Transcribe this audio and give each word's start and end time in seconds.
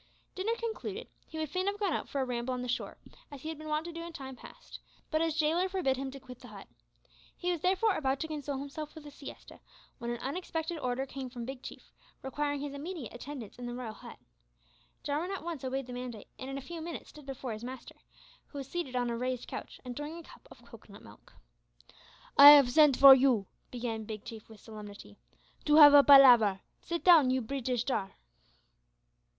Dinner 0.33 0.55
concluded, 0.57 1.09
he 1.27 1.37
would 1.37 1.51
fain 1.51 1.67
have 1.67 1.79
gone 1.79 1.93
out 1.93 2.09
for 2.09 2.21
a 2.21 2.25
ramble 2.25 2.55
on 2.55 2.63
the 2.63 2.67
shore 2.67 2.97
as 3.29 3.43
he 3.43 3.49
had 3.49 3.59
been 3.59 3.67
wont 3.67 3.85
to 3.85 3.91
do 3.91 4.01
in 4.01 4.11
time 4.13 4.35
past 4.35 4.79
but 5.11 5.21
his 5.21 5.39
gaoler 5.39 5.69
forbade 5.69 5.95
him 5.95 6.09
to 6.09 6.19
quit 6.19 6.39
the 6.39 6.47
hut. 6.47 6.67
He 7.37 7.51
was 7.51 7.61
therefore 7.61 7.93
about 7.93 8.19
to 8.21 8.27
console 8.27 8.57
himself 8.57 8.95
with 8.95 9.05
a 9.05 9.11
siesta, 9.11 9.59
when 9.99 10.09
an 10.09 10.17
unexpected 10.17 10.79
order 10.79 11.05
came 11.05 11.29
from 11.29 11.45
Big 11.45 11.61
Chief, 11.61 11.93
requiring 12.23 12.61
his 12.61 12.73
immediate 12.73 13.13
attendance 13.13 13.59
in 13.59 13.67
the 13.67 13.75
royal 13.75 13.93
hut. 13.93 14.17
Jarwin 15.03 15.29
at 15.29 15.43
once 15.43 15.63
obeyed 15.63 15.85
the 15.85 15.93
mandate, 15.93 16.29
and 16.39 16.49
in 16.49 16.57
a 16.57 16.61
few 16.61 16.81
minutes 16.81 17.09
stood 17.11 17.27
before 17.27 17.53
his 17.53 17.63
master, 17.63 17.97
who 18.47 18.57
was 18.57 18.67
seated 18.67 18.95
on 18.95 19.11
a 19.11 19.15
raised 19.15 19.47
couch, 19.47 19.79
enjoying 19.85 20.17
a 20.17 20.23
cup 20.23 20.47
of 20.49 20.65
cocoanut 20.65 21.03
milk. 21.03 21.33
"I 22.39 22.49
have 22.49 22.71
send 22.71 22.97
for 22.97 23.13
you," 23.13 23.45
began 23.69 24.05
Big 24.05 24.25
Chief 24.25 24.49
with 24.49 24.61
solemnity, 24.61 25.17
"to 25.65 25.75
have 25.75 25.93
a 25.93 26.01
palaver. 26.03 26.61
Sit 26.81 27.03
down, 27.03 27.29
you 27.29 27.39
Breetish 27.43 27.83
tar." 27.85 28.15